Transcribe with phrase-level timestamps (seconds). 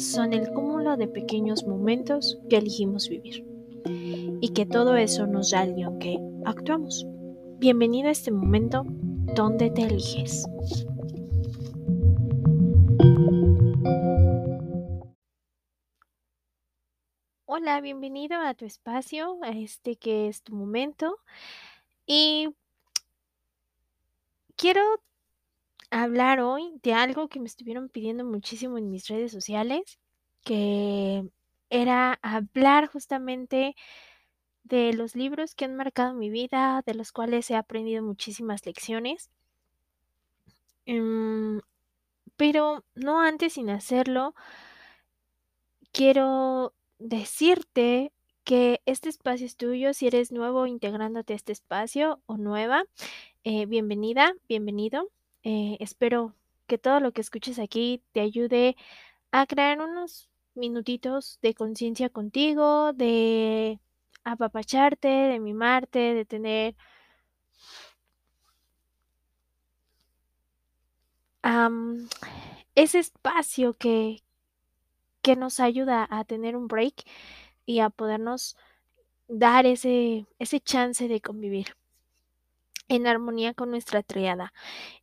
[0.00, 3.44] son el cúmulo de pequeños momentos que elegimos vivir
[4.40, 7.04] y que todo eso nos da el guion que actuamos.
[7.58, 8.84] Bienvenido a este momento
[9.34, 10.46] donde te eliges.
[17.44, 21.18] Hola, bienvenido a tu espacio, a este que es tu momento.
[22.06, 22.48] Y
[24.56, 24.80] quiero
[25.90, 29.98] hablar hoy de algo que me estuvieron pidiendo muchísimo en mis redes sociales,
[30.44, 31.28] que
[31.68, 33.74] era hablar justamente
[34.64, 39.30] de los libros que han marcado mi vida, de los cuales he aprendido muchísimas lecciones.
[40.86, 41.60] Em,
[42.36, 44.34] pero no antes sin hacerlo,
[45.92, 48.12] quiero decirte
[48.44, 49.94] que este espacio es tuyo.
[49.94, 52.84] Si eres nuevo integrándote a este espacio o nueva,
[53.44, 55.10] eh, bienvenida, bienvenido.
[55.42, 56.34] Eh, espero
[56.66, 58.76] que todo lo que escuches aquí te ayude
[59.32, 63.80] a crear unos minutitos de conciencia contigo, de
[64.24, 66.76] apapacharte, de mimarte, de tener
[72.74, 74.22] ese espacio que,
[75.22, 77.04] que nos ayuda a tener un break
[77.66, 78.56] y a podernos
[79.28, 81.76] dar ese, ese chance de convivir
[82.90, 84.52] en armonía con nuestra triada.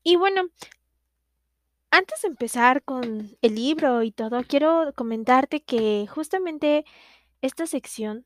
[0.03, 0.49] Y bueno,
[1.89, 6.85] antes de empezar con el libro y todo, quiero comentarte que justamente
[7.41, 8.25] esta sección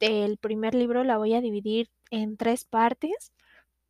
[0.00, 3.32] del primer libro la voy a dividir en tres partes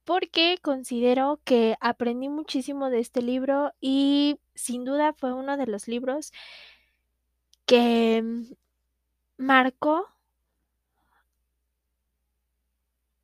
[0.04, 5.86] porque considero que aprendí muchísimo de este libro y sin duda fue uno de los
[5.86, 6.32] libros
[7.66, 8.22] que
[9.36, 10.08] marcó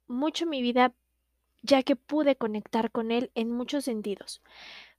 [0.09, 0.93] mucho mi vida
[1.63, 4.43] ya que pude conectar con él en muchos sentidos.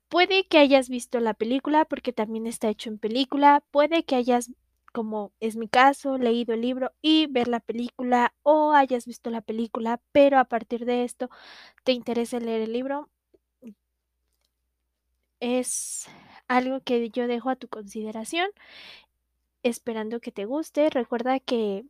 [0.09, 4.51] Puede que hayas visto la película porque también está hecho en película, puede que hayas,
[4.93, 9.41] como es mi caso, leído el libro y ver la película o hayas visto la
[9.41, 11.29] película, pero a partir de esto
[11.83, 13.09] te interesa leer el libro.
[15.39, 16.07] Es
[16.47, 18.49] algo que yo dejo a tu consideración,
[19.63, 20.89] esperando que te guste.
[20.89, 21.85] Recuerda que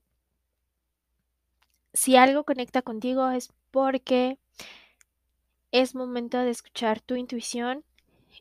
[1.94, 4.38] si algo conecta contigo es porque
[5.72, 7.84] es momento de escuchar tu intuición,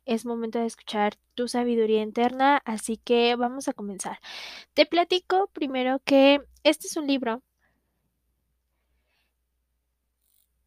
[0.06, 4.18] es momento de escuchar tu sabiduría interna, así que vamos a comenzar.
[4.74, 7.42] Te platico primero que este es un libro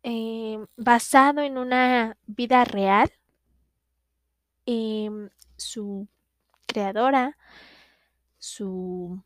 [0.04, 3.12] eh, basado en una vida real.
[4.66, 6.08] Em, su
[6.68, 7.38] creadora,
[8.40, 9.22] su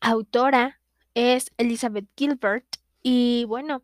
[0.00, 0.80] autora
[1.14, 2.66] es Elizabeth Gilbert
[3.02, 3.82] y bueno,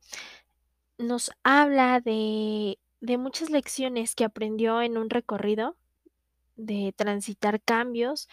[0.98, 5.76] nos habla de, de muchas lecciones que aprendió en un recorrido,
[6.56, 8.28] de transitar cambios,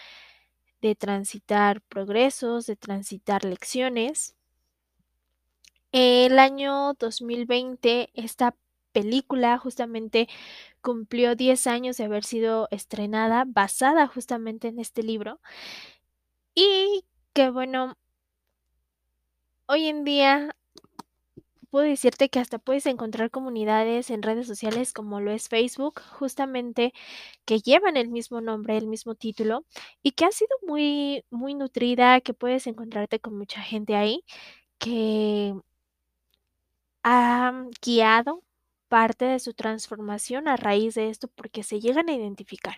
[0.81, 4.35] de transitar progresos, de transitar lecciones.
[5.91, 8.55] El año 2020, esta
[8.91, 10.27] película justamente
[10.81, 15.39] cumplió 10 años de haber sido estrenada, basada justamente en este libro.
[16.55, 17.97] Y que bueno,
[19.67, 20.55] hoy en día
[21.71, 26.93] puedo decirte que hasta puedes encontrar comunidades en redes sociales como lo es Facebook, justamente
[27.45, 29.65] que llevan el mismo nombre, el mismo título
[30.03, 34.23] y que ha sido muy muy nutrida, que puedes encontrarte con mucha gente ahí
[34.79, 35.55] que
[37.03, 38.43] ha guiado
[38.89, 42.75] parte de su transformación a raíz de esto porque se llegan a identificar.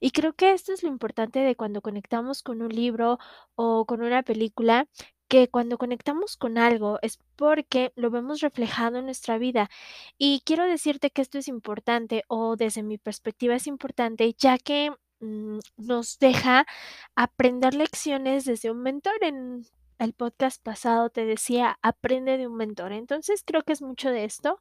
[0.00, 3.18] Y creo que esto es lo importante de cuando conectamos con un libro
[3.56, 4.86] o con una película,
[5.30, 9.70] que cuando conectamos con algo es porque lo vemos reflejado en nuestra vida.
[10.18, 14.90] Y quiero decirte que esto es importante o desde mi perspectiva es importante ya que
[15.20, 16.66] mm, nos deja
[17.14, 19.14] aprender lecciones desde un mentor.
[19.22, 19.66] En
[20.00, 22.90] el podcast pasado te decía, aprende de un mentor.
[22.92, 24.58] Entonces creo que es mucho de esto.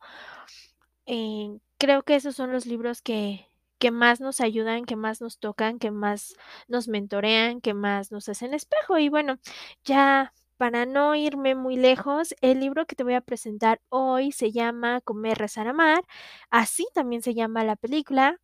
[1.07, 3.48] Eh, creo que esos son los libros que,
[3.80, 6.36] que más nos ayudan, que más nos tocan, que más
[6.68, 9.00] nos mentorean, que más nos hacen espejo.
[9.00, 9.39] Y bueno,
[9.83, 14.52] ya para no irme muy lejos, el libro que te voy a presentar hoy se
[14.52, 16.04] llama Comer, Rezar, Amar.
[16.50, 18.42] Así también se llama la película,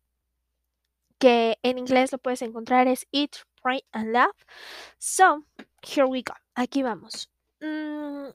[1.18, 3.32] que en inglés lo puedes encontrar es Eat,
[3.62, 4.34] Pray and Love.
[4.98, 5.44] So,
[5.82, 6.32] here we go.
[6.54, 7.30] Aquí vamos.
[7.60, 8.28] Mm,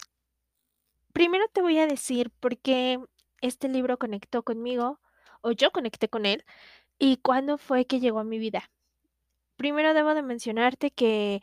[1.11, 2.99] primero te voy a decir por qué
[3.41, 4.99] este libro conectó conmigo,
[5.41, 6.45] o yo conecté con él,
[6.99, 8.69] y cuándo fue que llegó a mi vida.
[9.55, 11.41] Primero debo de mencionarte que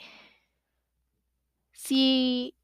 [1.79, 2.55] si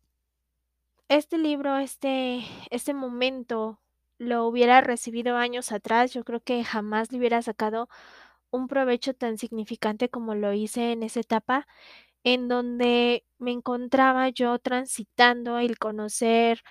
[1.09, 3.81] este libro, este, este momento
[4.19, 7.89] lo hubiera recibido años atrás, yo creo que jamás le hubiera sacado
[8.51, 11.67] un provecho tan significante como lo hice en esa etapa,
[12.25, 16.63] en donde me encontraba yo transitando el conocer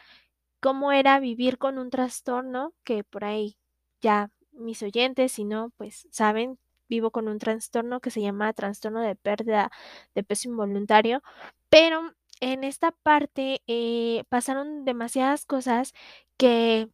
[0.61, 3.57] cómo era vivir con un trastorno, que por ahí
[4.01, 6.59] ya mis oyentes, si no, pues saben,
[6.89, 9.71] vivo con un trastorno que se llama trastorno de pérdida
[10.15, 11.21] de peso involuntario,
[11.69, 12.13] pero
[12.51, 15.93] en esta parte eh, pasaron demasiadas cosas
[16.37, 16.89] que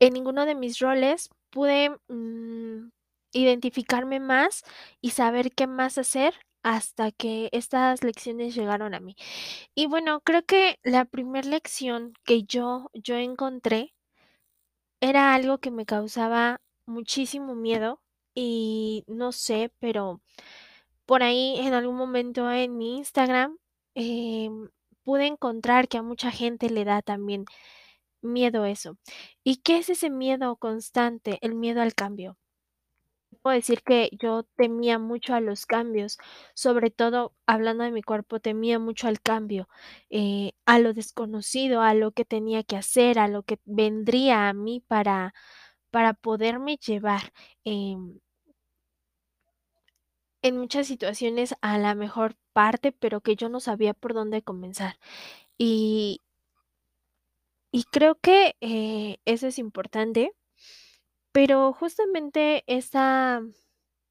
[0.00, 2.90] en ninguno de mis roles pude mm,
[3.32, 4.62] identificarme más
[5.00, 9.14] y saber qué más hacer hasta que estas lecciones llegaron a mí.
[9.74, 13.94] Y bueno, creo que la primer lección que yo yo encontré
[15.00, 18.00] era algo que me causaba muchísimo miedo
[18.34, 20.20] y no sé, pero
[21.06, 23.58] por ahí en algún momento en mi Instagram,
[23.96, 24.70] em,
[25.04, 27.46] pude encontrar que a mucha gente le da también
[28.22, 28.98] miedo eso.
[29.44, 31.38] ¿Y qué es ese miedo constante?
[31.42, 32.36] El miedo al cambio.
[33.42, 36.18] Puedo decir que yo temía mucho a los cambios,
[36.54, 39.68] sobre todo hablando de mi cuerpo, temía mucho al cambio,
[40.10, 44.52] eh, a lo desconocido, a lo que tenía que hacer, a lo que vendría a
[44.54, 45.34] mí para
[45.92, 47.32] para poderme llevar,
[47.64, 48.20] em
[50.46, 54.98] en muchas situaciones a la mejor parte, pero que yo no sabía por dónde comenzar.
[55.58, 56.20] Y
[57.74, 60.32] y creo que, eh, eso es importante,
[61.32, 63.42] pero justamente esta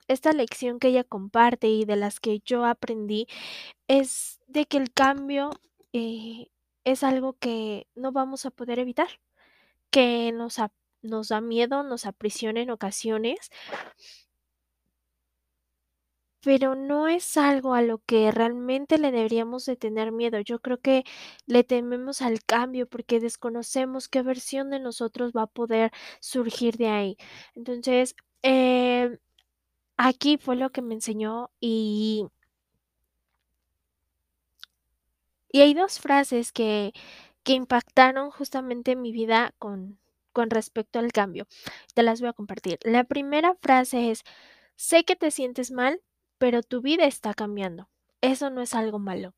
[0.09, 3.27] esta lección que ella comparte y de las que yo aprendí
[3.89, 5.51] es de que el cambio,
[5.93, 6.49] eh,
[6.85, 9.09] es algo que no vamos a poder evitar,
[9.91, 10.73] que nos ap
[11.03, 13.49] nos da miedo, nos aprisiona en ocasiones
[16.45, 20.39] pero no es algo a lo que realmente le deberíamos de tener miedo.
[20.41, 21.03] Yo creo que
[21.47, 26.89] le tememos al cambio porque desconocemos qué versión de nosotros va a poder surgir de
[26.89, 27.17] ahí.
[27.55, 29.17] Entonces, em,
[29.97, 32.27] aquí fue lo que me enseñó y
[35.51, 36.93] y hay 2 frases que
[37.43, 39.99] que impactaron justamente mi vida con
[40.33, 41.47] con respecto al cambio.
[41.93, 42.77] Te las voy a compartir.
[42.83, 44.23] La primera frase es:
[44.77, 46.01] "Sé que te sientes mal,
[46.45, 47.89] pero tu vida está cambiando.
[48.21, 49.33] Eso no es algo malo".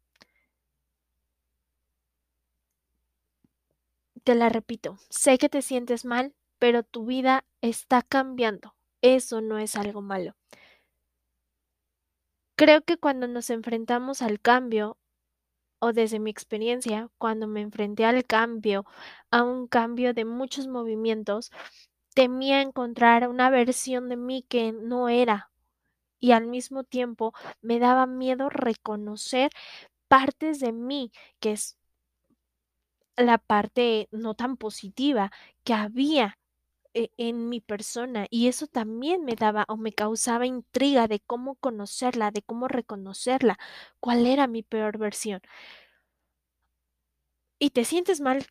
[4.25, 8.75] Te la repito, sé que te sientes mal, pero tu vida está cambiando.
[9.01, 10.36] Eso no es algo malo.
[12.57, 14.98] Creo que cuando nos enfrentamos al cambio,
[15.80, 18.86] o desde mi experiencia, cuando me enfrenté al cambio,
[19.31, 21.51] a un cambio de muchos movimientos,
[22.13, 25.51] temía encontrar una versión de mí que no era,
[26.19, 29.51] y al mismo tiempo me daba miedo reconocer
[30.07, 31.77] partes de mí, que es
[33.15, 35.31] la parte no tan positiva
[35.63, 36.37] que había
[36.93, 41.55] e en mi persona, y eso también me daba o me causaba intriga de cómo
[41.55, 43.59] conocerla, de cómo reconocerla,
[43.99, 45.41] cuál era mi peor versión.
[47.59, 48.45] Y te sientes mal,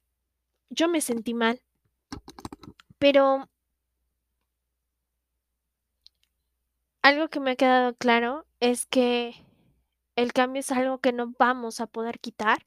[0.71, 1.61] yo me sentí mal.
[2.99, 3.49] Pero
[7.07, 9.37] algo que me ha quedado claro es que
[10.17, 12.67] el cambio es algo que no vamos a poder quitar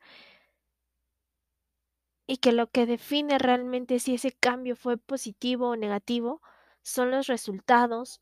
[2.25, 6.41] y que lo que define realmente si ese cambio fue positivo o negativo
[6.83, 8.21] son los resultados,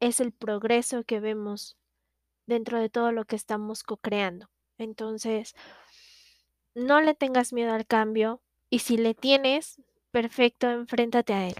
[0.00, 1.78] es el progreso que vemos
[2.46, 4.50] dentro de todo lo que estamos co-creando.
[4.76, 5.54] Entonces
[6.74, 9.80] no le tengas miedo al cambio, y si le tienes,
[10.10, 11.54] perfecto, enfréntate a él.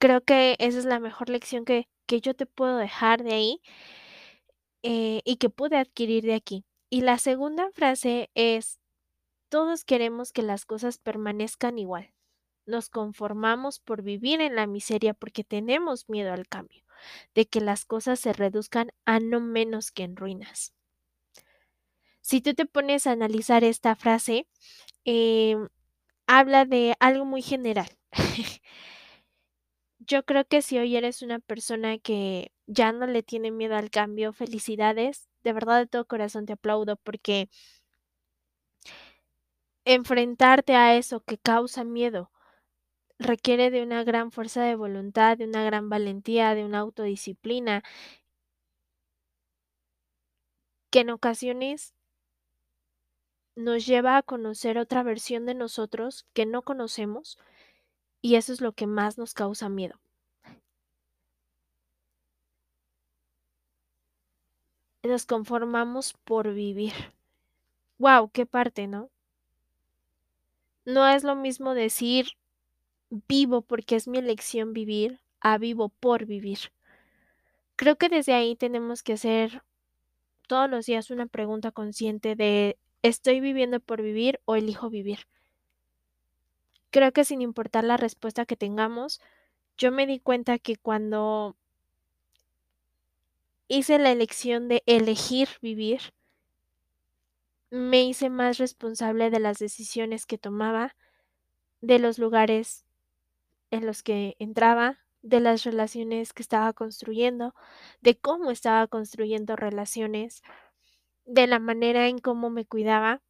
[0.00, 3.60] Creo que esa es la mejor lección que que yo te puedo dejar de ahí
[4.82, 6.64] eh, y que pude adquirir de aquí.
[6.90, 8.80] Y la segunda frase es:
[9.50, 12.14] "Todos queremos que las cosas permanezcan igual.
[12.66, 16.84] Nos conformamos por vivir en la miseria porque tenemos miedo al cambio,
[17.34, 20.74] de que las cosas se reduzcan a no menos que en ruinas".
[22.20, 24.46] Si tú te pones a analizar esta frase,
[25.04, 25.68] em,
[26.26, 27.90] habla de algo muy general.
[30.06, 33.90] Yo creo que si hoy eres una persona que ya no le tiene miedo al
[33.90, 37.48] cambio, felicidades, de verdad, de todo corazón te aplaudo porque
[39.84, 42.30] enfrentarte a eso que causa miedo
[43.18, 47.82] requiere de una gran fuerza de voluntad, de una gran valentía, de una autodisciplina.
[50.90, 51.94] Que en ocasiones
[53.56, 57.38] nos lleva a conocer otra versión de nosotros que no conocemos,
[58.22, 59.98] y eso es lo que más nos causa miedo.
[65.04, 66.92] Nos conformamos por vivir.
[67.98, 69.10] Guau, qué parte, ¿no?
[70.84, 72.26] No es lo mismo decir:
[73.10, 76.58] "Vivo porque es mi elección vivir", a vivo por vivir.
[77.78, 79.62] Creo que desde ahí tenemos que hacer
[80.48, 85.20] todos los días una pregunta consciente de, ¿estoy viviendo por vivir o elijo vivir?
[86.92, 89.22] Creo que sin importar la respuesta que tengamos,
[89.78, 91.56] yo me di cuenta que cuando
[93.66, 96.12] hice la elección de elegir vivir,
[97.70, 100.94] me hice más responsable de las decisiones que tomaba,
[101.80, 102.84] de los lugares
[103.70, 107.54] en los que entraba, de las relaciones que estaba construyendo,
[108.02, 110.42] de cómo estaba construyendo relaciones,
[111.24, 113.22] de la manera en cómo me cuidaba.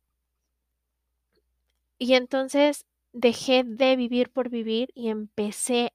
[1.99, 5.93] Y entonces dejé de vivir por vivir y empecé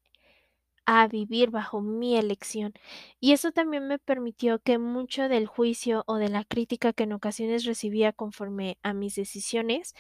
[0.86, 2.74] a vivir bajo mi elección.
[3.20, 7.14] Y eso también me permitió que mucho del juicio o de la crítica que en
[7.14, 9.96] ocasiones recibía conforme a mis decisiones,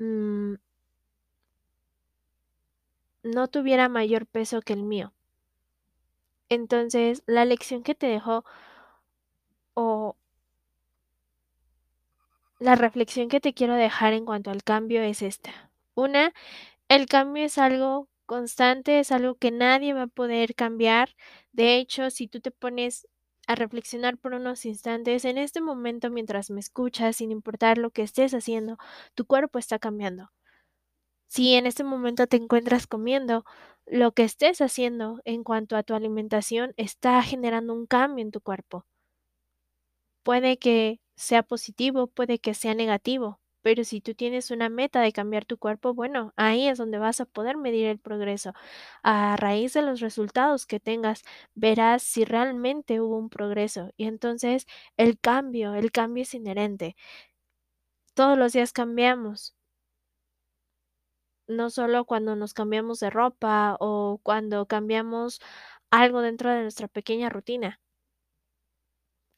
[0.00, 0.54] mm,
[3.24, 5.12] no tuviera mayor peso que el mío.
[6.48, 8.44] Entonces, la lección que te dejó
[9.76, 10.16] o
[12.58, 15.70] la reflexión que te quiero dejar en cuanto al cambio es esta.
[15.96, 16.32] Una,
[16.88, 21.10] el cambio es algo constante, es algo que nadie va a poder cambiar.
[21.52, 23.08] De hecho, si tú te pones
[23.46, 28.02] a reflexionar por unos instantes, en este momento mientras me escuchas, sin importar lo que
[28.02, 28.78] estés haciendo,
[29.14, 30.30] tu cuerpo está cambiando.
[31.26, 33.44] Si en este momento te encuentras comiendo,
[33.84, 38.40] lo que estés haciendo en cuanto a tu alimentación está generando un cambio en tu
[38.40, 38.86] cuerpo.
[40.22, 45.12] Puede que sea positivo, puede que sea negativo, pero si tú tienes una meta de
[45.12, 48.52] cambiar tu cuerpo, bueno, ahí es donde vas a poder medir el progreso.
[49.02, 53.90] A raíz de los resultados que tengas, verás si realmente hubo un progreso.
[53.96, 54.66] Y entonces
[54.98, 56.94] el cambio, el cambio es inherente.
[58.14, 59.54] Todos los días cambiamos.
[61.46, 65.40] No solo cuando nos cambiamos de ropa o cuando cambiamos
[65.90, 67.80] algo dentro de nuestra pequeña rutina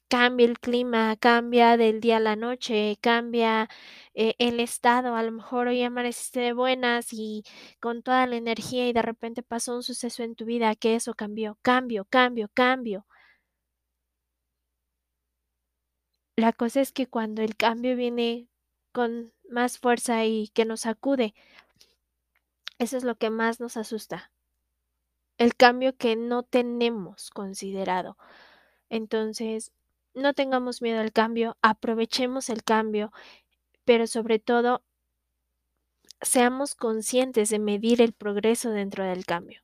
[0.09, 3.69] cambia el clima, cambia del día a la noche, cambia,
[4.15, 5.15] eh, el estado.
[5.17, 7.45] A lo mejor hoy amaneciste de buenas y
[7.81, 11.15] con toda la energía y de repente pasó un suceso en tu vida que eso
[11.15, 11.59] cambió.
[11.63, 13.07] Cambio, cambio, cambio.
[16.37, 18.49] La cosa es que cuando el cambio viene
[18.93, 21.35] con más fuerza y que nos sacude,
[22.79, 24.31] eso es lo que más nos asusta.
[25.39, 28.17] El cambio que no tenemos considerado.
[28.91, 29.73] Entonces,
[30.17, 33.13] no tengamos miedo al cambio, aprovechemos el cambio,
[33.85, 34.83] pero sobre todo
[36.21, 39.61] seamos conscientes de medir el progreso dentro del cambio.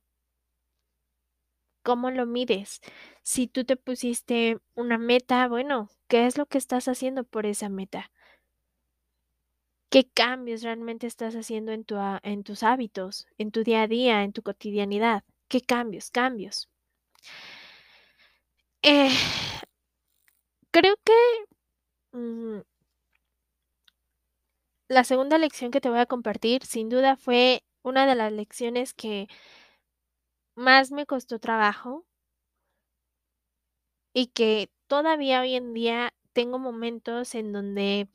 [1.83, 2.79] ¿Cómo lo mides?
[3.23, 7.67] Si tú te pusiste una meta, bueno, ¿qué es lo que estás haciendo por esa
[7.67, 8.11] meta?
[9.89, 14.23] ¿Qué cambios realmente estás haciendo en, tu, en tus hábitos, en tu día a día,
[14.23, 15.23] en tu cotidianidad?
[15.49, 16.09] ¿Qué cambios?
[16.09, 16.69] Cambios.
[18.81, 19.09] Eh,
[20.75, 21.13] Creo que,
[22.17, 22.61] mm
[24.89, 28.93] la segunda lección que te voy a compartir, sin duda, fue una de las lecciones
[28.93, 29.27] que
[30.55, 32.05] más me costó trabajo
[34.13, 38.07] y que todavía hoy en día tengo momentos en donde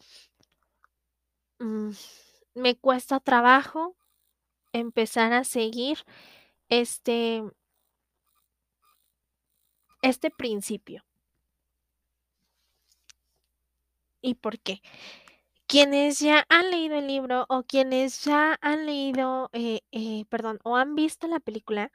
[1.60, 1.90] mm,
[2.54, 3.96] me cuesta trabajo
[4.72, 5.98] empezar a seguir
[6.70, 7.42] este
[10.02, 11.07] este principio.
[14.25, 14.80] ¿Y por qué?
[15.68, 20.76] Quienes ya han leído el libro o quienes ya han leído, eh eh, perdón, o
[20.76, 21.92] han visto la película,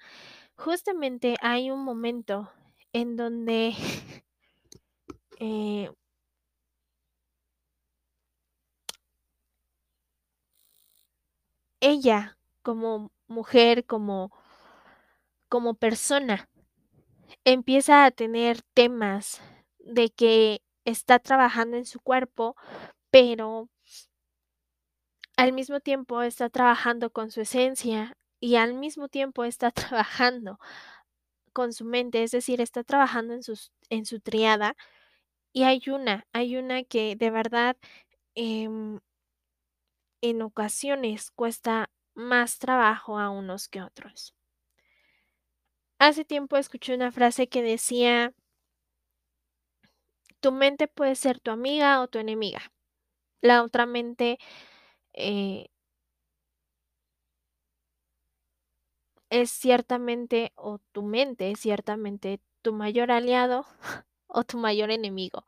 [0.58, 2.52] justamente hay un momento
[2.94, 3.76] en donde
[5.40, 5.90] eh
[11.82, 14.32] ella, como mujer, como
[15.52, 16.50] como persona,
[17.46, 19.42] empieza a tener temas
[19.80, 22.56] de que está trabajando en su cuerpo,
[23.12, 23.70] pero
[25.38, 30.60] al mismo tiempo está trabajando con su esencia y al mismo tiempo está trabajando
[31.54, 33.42] con su mente, es decir, está trabajando en
[33.90, 34.76] en su triada.
[35.54, 37.78] Y hay una hay una que de verdad,
[38.36, 39.00] em
[40.22, 44.34] en ocasiones cuesta más trabajo a unos que otros.
[46.00, 48.34] Hace tiempo escuché una frase que decía
[50.44, 52.62] tu mente puede ser tu amiga o tu enemiga.
[53.42, 54.40] La otra mente,
[55.14, 55.68] eh
[59.32, 63.66] es ciertamente o tu mente es ciertamente tu mayor aliado
[64.28, 65.46] o tu mayor enemigo.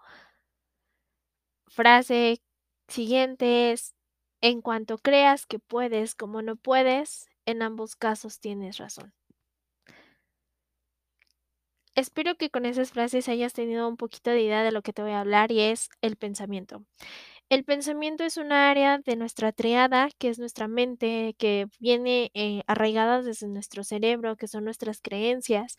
[1.67, 2.41] Frase
[2.87, 3.93] siguiente es:
[4.41, 9.13] "En cuanto creas que puedes como no puedes, en ambos casos tienes razón".
[11.95, 15.01] Espero que con esas frases hayas tenido un poquito de idea de lo que te
[15.01, 16.83] voy a hablar y es el pensamiento.
[17.49, 22.63] El pensamiento es un área de nuestra triada, que es nuestra mente, que viene eh,
[22.67, 25.77] arraigada desde nuestro cerebro, que son nuestras creencias,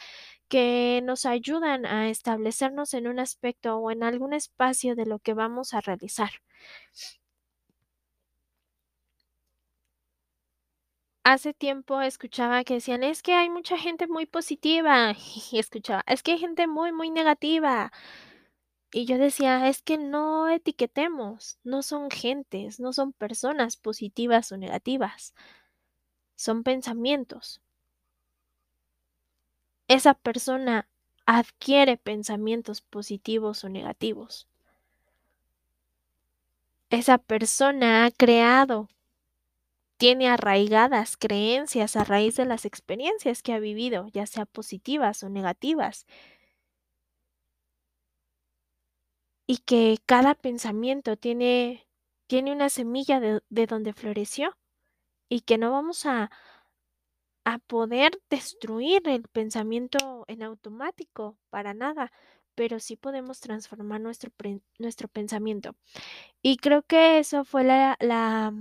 [0.49, 5.35] que nos ayudan a establecernos en un aspecto o en algún espacio de lo que
[5.35, 6.31] vamos a realizar.
[11.29, 15.13] Hace tiempo escuchaba que decían, es que hay mucha gente muy positiva
[15.51, 17.91] y escuchaba, es que hay gente muy, muy negativa.
[18.93, 24.57] Y yo decía, es que no etiquetemos, no son gentes, no son personas positivas o
[24.57, 25.35] negativas,
[26.37, 27.61] son pensamientos.
[29.89, 30.87] Esa persona
[31.27, 34.47] adquiere pensamientos positivos o negativos.
[36.89, 38.89] Esa persona ha creado,
[39.99, 45.29] tiene arraigadas creencias a raíz de las experiencias que ha vivido, ya sea positivas o
[45.31, 46.07] negativas.
[49.47, 51.87] y que cada pensamiento tiene,
[52.27, 54.57] tiene una semilla de, de donde floreció
[55.29, 56.31] y que no vamos a,
[57.45, 62.13] a poder destruir el pensamiento en automático para nada,
[62.55, 64.31] pero sí podemos transformar nuestro,
[64.79, 65.77] nuestro pensamiento.
[66.43, 68.53] Y creo que eso fue la, la,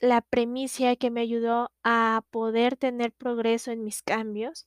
[0.00, 4.66] la premisa que me ayudó a poder tener progreso en mis cambios,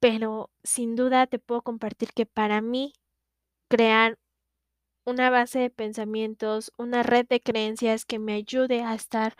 [0.00, 2.92] pero sin duda te puedo compartir que para mí
[3.68, 4.18] crear
[5.04, 9.36] una base de pensamientos, una red de creencias que me ayude a estar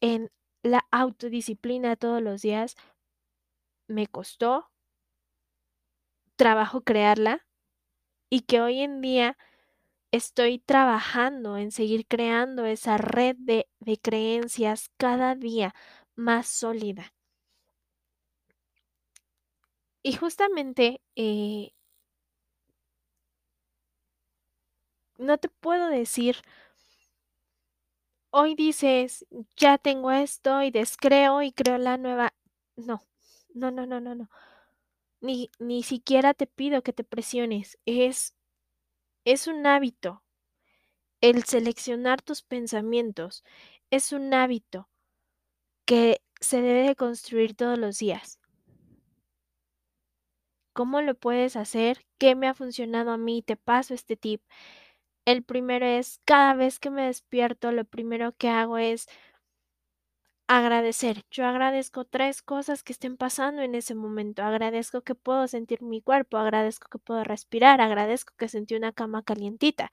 [0.00, 0.30] en
[0.62, 2.76] la autodisciplina todos los días.
[3.88, 4.70] Me costó
[6.36, 7.46] trabajo crearla
[8.30, 9.36] y que hoy en día
[10.12, 13.68] estoy trabajando en seguir creando esa red de,
[14.02, 15.74] creencias cada día
[16.16, 17.12] más sólida.
[20.02, 21.72] Y justamente eh,
[25.18, 26.36] no te puedo decir,
[28.30, 32.34] hoy dices, ya tengo esto y descreo y creo la nueva.
[32.76, 33.02] No,
[33.54, 34.30] no, no, no, no, no.
[35.20, 37.78] Ni, ni siquiera te pido que te presiones.
[37.86, 38.34] Es,
[39.24, 40.22] es un hábito.
[41.20, 43.44] El seleccionar tus pensamientos
[43.90, 44.88] es un hábito
[45.84, 48.40] que se debe construir todos los días.
[50.72, 52.06] ¿Cómo lo puedes hacer?
[52.18, 53.42] ¿Qué me ha funcionado a mí?
[53.42, 54.42] Te paso este tip.
[55.26, 59.06] El primero es, cada vez que me despierto, lo primero que hago es
[60.58, 61.24] agradecer.
[61.30, 64.42] Yo agradezco tres cosas que estén pasando en ese momento.
[64.42, 69.22] Agradezco que puedo sentir mi cuerpo, agradezco que puedo respirar, agradezco que sentí una cama
[69.22, 69.92] calientita.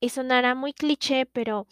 [0.00, 1.66] Y sonará muy cliché, pero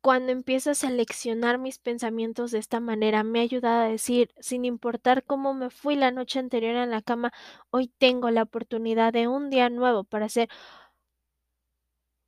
[0.00, 4.64] cuando empiezo a seleccionar mis pensamientos de esta manera, me ha ayudado a decir, sin
[4.64, 7.32] importar cómo me fui la noche anterior en la cama,
[7.70, 10.48] hoy tengo la oportunidad de un día nuevo para hacer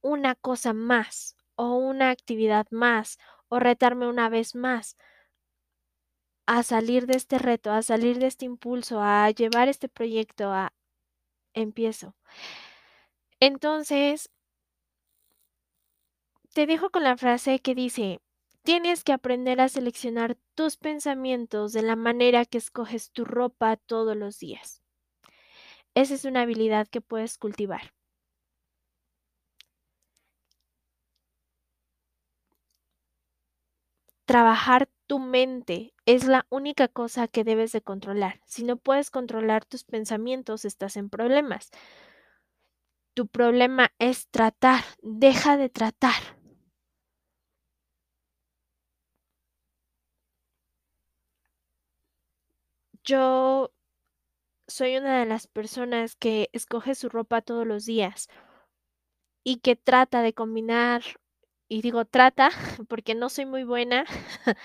[0.03, 4.97] una cosa más o una actividad más o retarme una vez más
[6.45, 10.73] a salir de este reto, a salir de este impulso, a llevar este proyecto a
[11.55, 12.17] empiezo.
[13.39, 14.29] Entonces,
[16.53, 18.21] te dejo con la frase que dice,
[18.65, 24.17] tienes que aprender a seleccionar tus pensamientos de la manera que escoges tu ropa todos
[24.17, 24.83] los días.
[25.95, 27.93] Esa es una habilidad que puedes cultivar.
[34.33, 38.41] Trabajar tu mente es la única cosa que debes de controlar.
[38.47, 41.69] Si no puedes controlar tus pensamientos, estás en problemas.
[43.13, 44.83] Tu problema es tratar.
[45.03, 46.15] Deja de tratar.
[53.05, 53.71] Yo
[54.67, 58.29] soy una de las personas que escoge su ropa todos los días
[59.45, 61.03] y que trata de combinar,
[61.73, 62.51] y digo trata
[62.89, 64.05] porque no soy muy buena,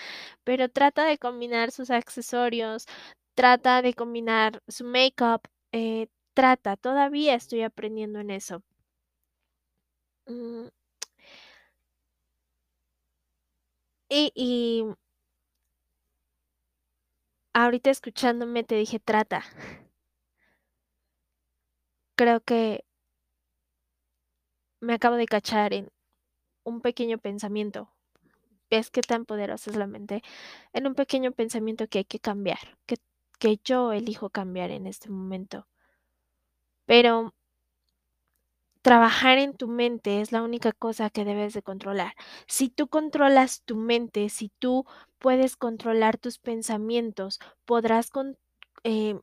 [0.44, 2.86] pero trata de combinar sus accesorios,
[3.36, 5.42] trata de combinar su make-up,
[5.72, 8.62] eh, trata, todavía estoy aprendiendo en eso.
[10.30, 10.68] Mm.
[14.10, 14.84] Y, y
[17.54, 19.44] ahorita escuchándome te dije trata.
[22.16, 22.84] Creo que
[24.82, 25.90] me acabo de cachar en
[26.72, 27.90] un pequeño pensamiento.
[28.72, 30.24] ¿Ves qué tan poderosa es la mente?
[30.74, 32.98] En un pequeño pensamiento que hay que cambiar, que,
[33.40, 35.68] que yo elijo cambiar en este momento.
[36.88, 37.14] Pero
[38.82, 42.14] trabajar en tu mente es la única cosa que debes de controlar.
[42.48, 44.86] Si tú controlas tu mente, si tú
[45.20, 48.38] puedes controlar tus pensamientos, podrás con
[48.84, 49.20] eh,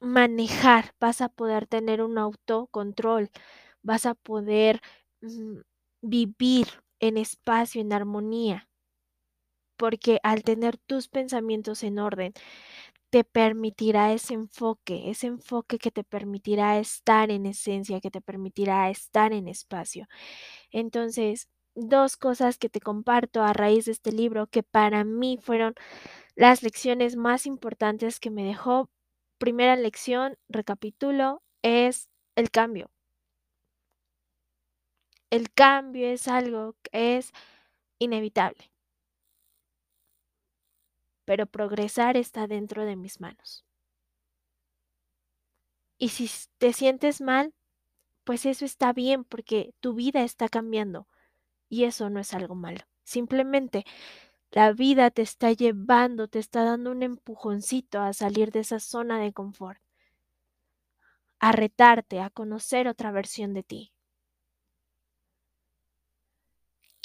[0.00, 3.30] manejar, vas a poder tener un autocontrol,
[3.82, 4.80] vas a poder,
[5.22, 5.58] mm,
[6.08, 6.68] vivir
[7.00, 8.68] en espacio, en armonía.
[9.78, 12.32] Porque al tener tus pensamientos en orden,
[13.10, 18.90] te permitirá ese enfoque, ese enfoque que te permitirá estar en esencia, que te permitirá
[18.90, 20.06] estar en espacio.
[20.72, 25.74] Entonces, 2 cosas que te comparto a raíz de este libro que para mí fueron
[26.36, 28.90] las lecciones más importantes que me dejó.
[29.38, 32.90] Primera lección, recapitulo, es el cambio.
[35.30, 37.32] El cambio es algo que es
[37.98, 38.70] inevitable.
[41.24, 43.64] Pero progresar está dentro de mis manos.
[45.98, 47.54] Y si te sientes mal,
[48.24, 51.06] pues eso está bien porque tu vida está cambiando
[51.68, 52.80] y eso no es algo malo.
[53.04, 53.84] Simplemente
[54.50, 59.18] la vida te está llevando, te está dando un empujoncito a salir de esa zona
[59.20, 59.80] de confort,
[61.38, 63.95] a retarte, a conocer otra versión de ti.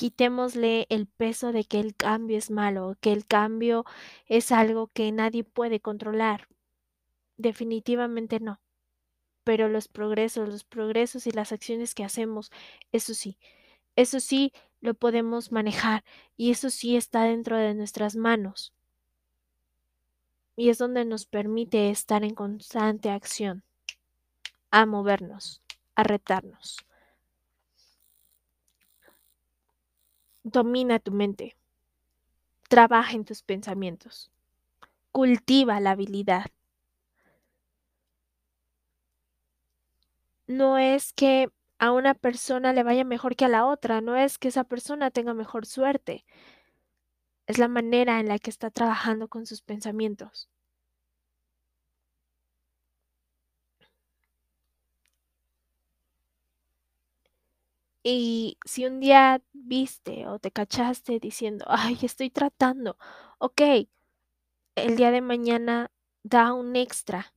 [0.01, 3.85] Quitémosle el peso de que el cambio es malo, que el cambio
[4.25, 6.47] es algo que nadie puede controlar.
[7.37, 8.59] Definitivamente no.
[9.43, 12.49] Pero los progresos, los progresos y las acciones que hacemos,
[12.91, 13.37] eso sí,
[13.95, 16.03] eso sí lo podemos manejar
[16.35, 18.73] y eso sí está dentro de nuestras manos.
[20.55, 23.63] Y es donde nos permite estar en constante acción,
[24.71, 25.61] a movernos,
[25.93, 26.77] a retarnos.
[30.43, 31.55] Domina tu mente.
[32.67, 34.31] Trabaja en tus pensamientos.
[35.11, 36.45] Cultiva la habilidad.
[40.47, 44.37] No es que a una persona le vaya mejor que a la otra, no es
[44.37, 46.25] que esa persona tenga mejor suerte.
[47.45, 50.49] Es la manera en la que está trabajando con sus pensamientos.
[58.05, 62.97] Y si un día viste o te cachaste diciendo: "Ay, estoy tratando",
[63.37, 63.89] okey,
[64.75, 65.91] el día de mañana
[66.23, 67.33] da un extra.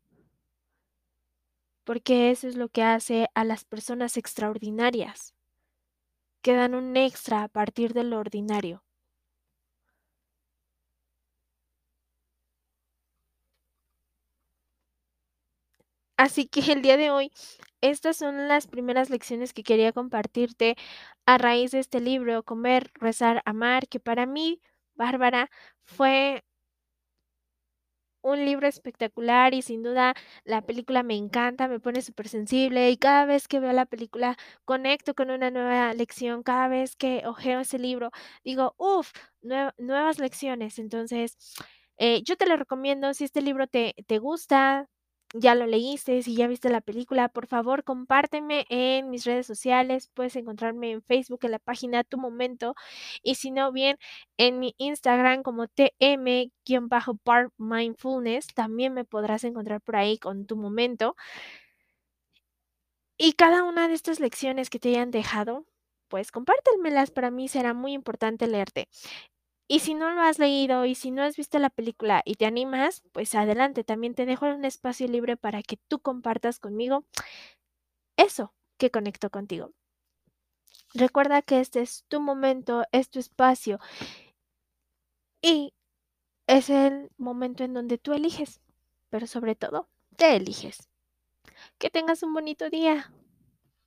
[1.87, 5.31] Porque eso es lo que hace a las personas extraordinarias.
[6.45, 8.84] Que dan un extra a partir de lo ordinario.
[16.19, 17.33] Así que el día de hoy,
[17.81, 20.77] estas son las primeras lecciones que quería compartirte
[21.27, 24.61] a raíz de este libro, Comer, Rezar, Amar, que para mí,
[24.95, 25.51] Bárbara,
[25.85, 26.45] fue
[28.23, 33.27] un libro espectacular y sin duda la película me encanta, me pone supersensible y cada
[33.27, 37.79] vez que veo la película conecto con una nueva lección, cada vez que hojeo ese
[37.79, 38.11] libro
[38.43, 40.79] digo: "Uf, nue nuevas lecciones".
[40.79, 41.37] Entonces,
[41.99, 44.89] eh, yo te lo recomiendo, si este libro te te gusta,
[45.35, 50.09] ya lo leíste, si ya viste la película, por favor, compárteme en mis redes sociales,
[50.15, 52.75] puedes encontrarme en Facebook en la página Tu Momento,
[53.23, 53.99] y si no, bien
[54.39, 61.17] en mi Instagram como tm-part mindfulness, también me podrás encontrar por ahí con Tu Momento.
[63.19, 65.67] Y cada una de estas lecciones que te hayan dejado,
[66.09, 68.89] pues compártemelas, para mí será muy importante leerte.
[69.67, 72.47] Y si no lo has leído y si no has visto la película y te
[72.47, 77.05] animas, pues adelante, también te dejo un espacio libre para que tú compartas conmigo
[78.17, 79.73] eso que conectó contigo.
[80.93, 83.81] Recuerda que este es tu momento, es tu espacio
[85.43, 85.75] y
[86.47, 88.61] es el momento en donde tú eliges,
[89.09, 90.89] pero sobre todo, te eliges.
[91.79, 93.13] Que tengas un bonito día.